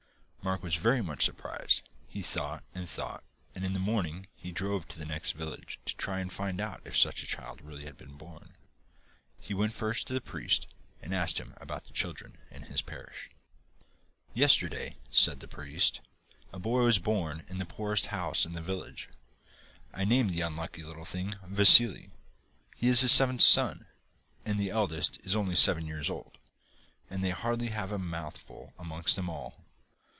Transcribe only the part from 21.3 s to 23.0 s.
"Vassili." He